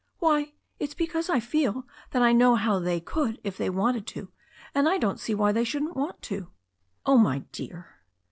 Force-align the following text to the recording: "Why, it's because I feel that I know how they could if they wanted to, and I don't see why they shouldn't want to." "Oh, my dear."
"Why, 0.17 0.53
it's 0.79 0.95
because 0.95 1.29
I 1.29 1.39
feel 1.39 1.85
that 2.09 2.23
I 2.23 2.33
know 2.33 2.55
how 2.55 2.79
they 2.79 2.99
could 2.99 3.39
if 3.43 3.55
they 3.55 3.69
wanted 3.69 4.07
to, 4.07 4.31
and 4.73 4.89
I 4.89 4.97
don't 4.97 5.19
see 5.19 5.35
why 5.35 5.51
they 5.51 5.63
shouldn't 5.63 5.95
want 5.95 6.23
to." 6.23 6.49
"Oh, 7.05 7.19
my 7.19 7.43
dear." 7.51 7.99